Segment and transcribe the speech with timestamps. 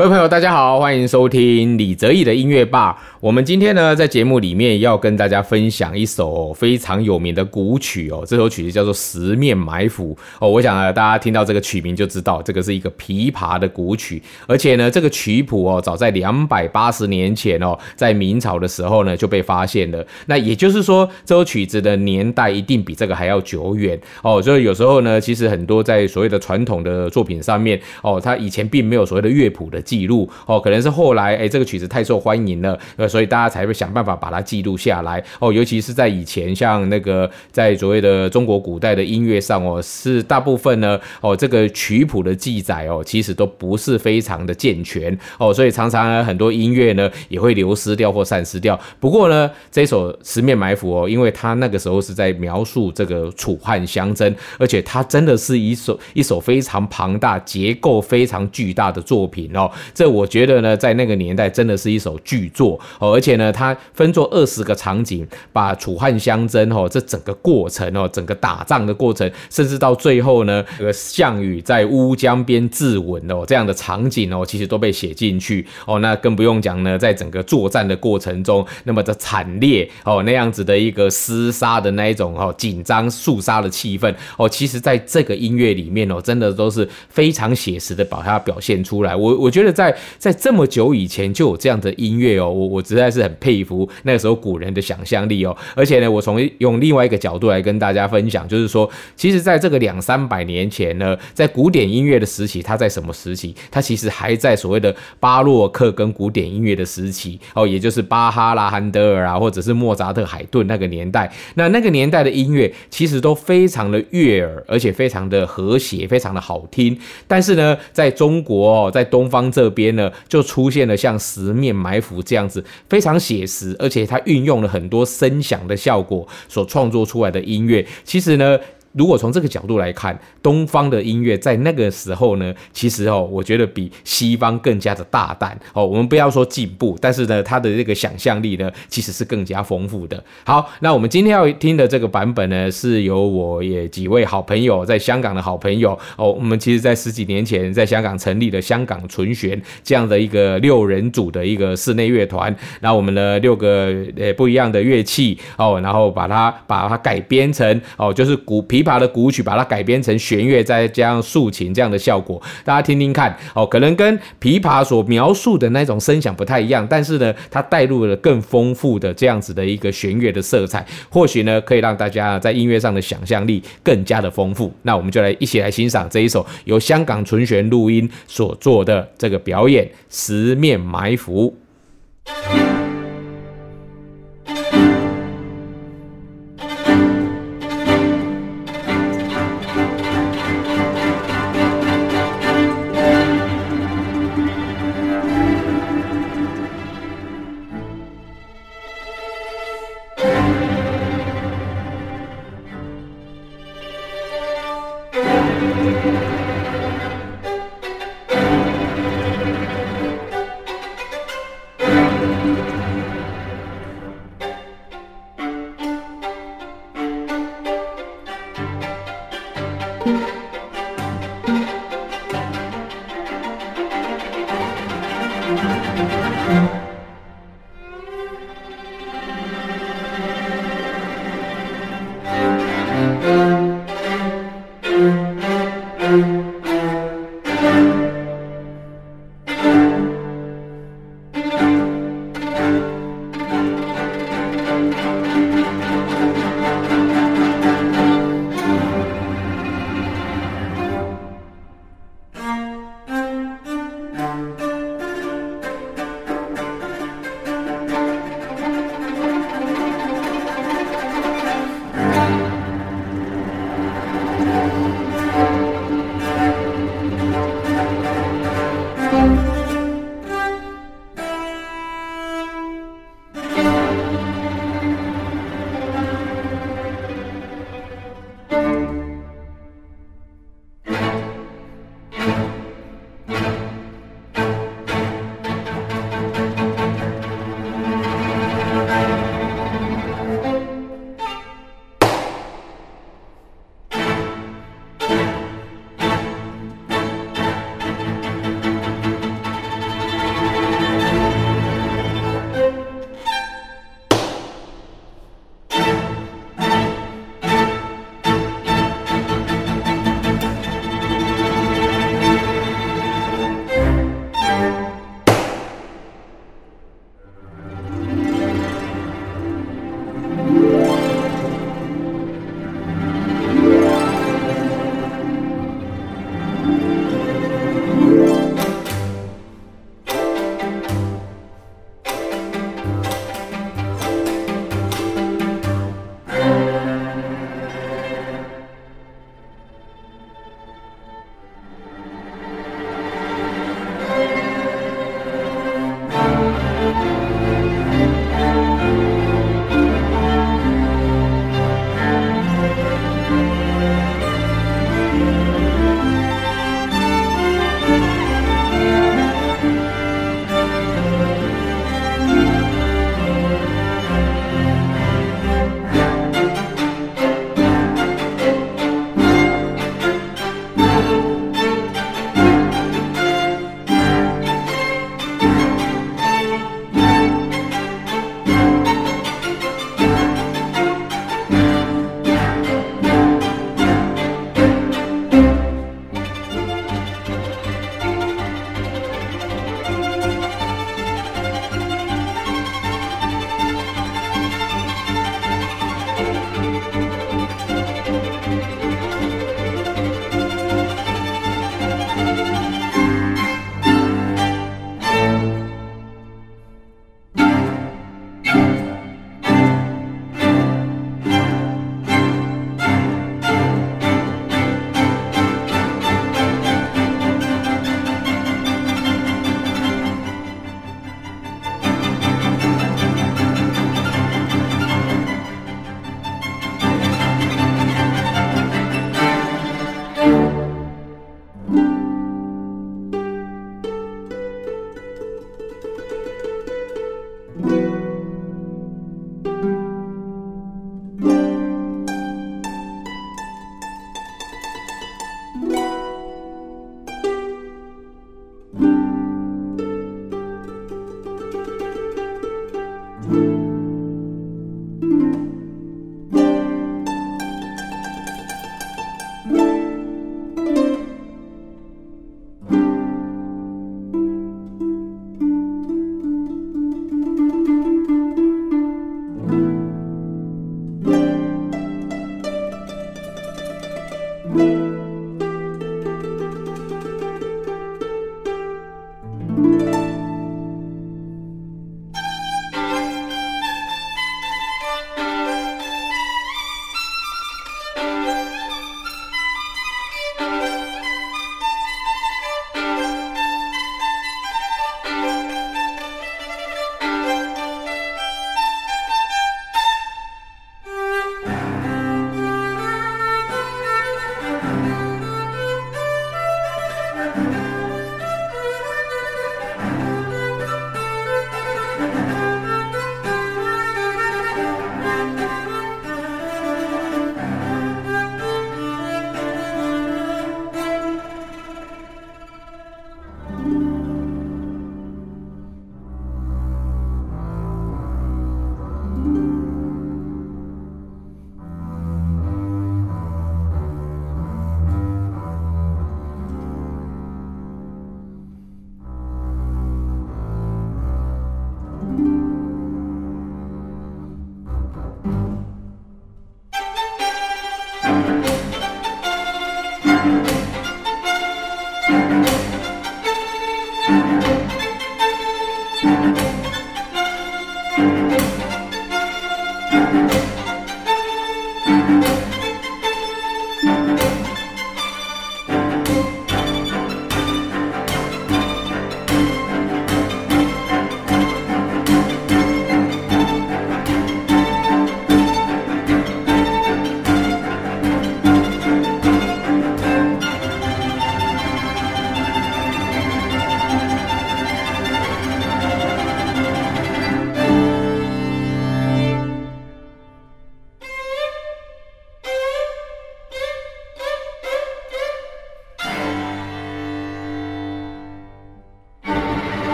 [0.00, 2.96] 各位朋友，大家好，欢迎收听李泽毅的音乐吧。
[3.20, 8.24] 我们今天呢，在节目里面要跟大家分享一首非常有名的古曲哦。
[8.26, 10.48] 这首曲子叫做《十面埋伏》哦。
[10.48, 14.22] 我想呢，大家听到这个曲名就知道，这个是一个琵琶的古曲。
[14.46, 20.02] 而且呢，这个曲谱哦，早在两百八十年前哦，在明朝的时候呢，就被发现了。
[20.24, 24.40] 那也就是说，这首曲子的年代一定比这个还要久远哦。
[24.40, 29.78] 所以有时候呢，其实很多在所谓的传统的作品上面哦，它以前并没有所谓的乐谱的。
[29.82, 35.52] 记录哦，可能是后来哎，这个曲子太受欢迎了，呃，所以大家才会想办法把它记录下来哦。
[35.52, 48.78] 尤其是在以前，像那个在所谓的中国古代的音乐上哦，是大部分呢哦，这个曲谱的记载哦，其实都不是非常的健全哦，所以常常很多音乐呢也会流失掉或散失掉。
[49.00, 59.70] 不过呢，这首《十面埋伏》哦，因为它那个时候是在描述这个楚汉相争，而且它真的是一首一首非常庞大、结构非常巨大的作品哦。
[59.92, 75.98] 这我觉得呢，在那个年代真的是一首巨作哦，而且呢，它分作二十个场景，把楚汉相争哦，这整个过程哦，整个打仗的过程，甚至到最后呢，这个项羽在乌江边自刎哦，这样的场景哦，其实都被写进去哦。
[75.98, 89.16] 那更不用讲呢，在整个作战的过程中，那么的惨烈哦，那样子的一个厮杀的那一种哦，紧张肃杀的气氛哦，其实在这个音乐里面哦，真的都是非常写实的把它表现出来。
[89.16, 89.70] 我我觉得。
[89.70, 95.56] 在在这么久以前就有这样的音乐哦，我我实在是很佩服那个时候古人的想象力哦。
[95.74, 103.54] 而且呢，我从用另外一个角度来跟大家分享，就是说，其实在这个两三百年前呢，在古典音乐的时期，它在什么时期？
[103.70, 111.32] 它其实还在所谓的巴洛克跟古典音乐的时期哦，也就是巴哈拉、汉德尔啊，或者是莫扎特、海顿那个年代。
[111.54, 116.98] 那那个年代的音乐其实都非常的悦耳，而且非常的和谐，非常的好听。
[117.26, 127.86] 但是呢，在中国哦，在东方这边呢，就出现了像十面埋伏这样子非常写实，而且它运用了很多声响的效果所创作出来的音乐。
[128.04, 128.58] 其实呢。
[128.92, 135.86] 如果从这个角度来看，东方的音乐在那个时候呢，其实哦，我觉得比西方更加的大胆哦。
[135.86, 140.20] 我们不要说进步，但是呢，它的这个想象力呢，其实是更加丰富的。
[140.42, 146.32] 好，那我们今天要听的这个版本呢，是由我也几位好朋友在香港的好朋友哦。
[146.32, 152.52] 我们其实在十几年前在香港成立了香港纯弦这样的一个六人组的一个室内乐团。
[152.80, 158.79] 那我们的六个呃不一样的乐器哦，然后把它把它改编成哦，就是鼓皮。
[158.80, 163.66] 琵琶的古曲，把它改编成弦乐，再加上竖琴这样的效果，大家听听看哦。
[163.66, 174.72] 可能跟琵琶所描述的那种声响不太一样，但是呢，它带入了更丰富的这样子的一个弦乐的色彩，或许呢，可以让大家在音乐上的想象力更加的丰富。
[174.82, 181.54] 那我们就来一起来欣赏这一首由香港纯弦录音所做的这个表演《十面埋伏》。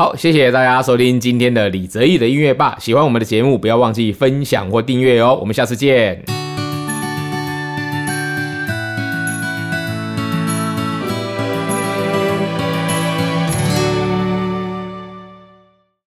[0.00, 2.74] 好，谢谢大家收听今天的李泽毅的音乐吧。
[2.80, 5.36] 喜欢我们的节目，不要忘记分享或订阅哦。
[5.38, 6.39] 我们下次见。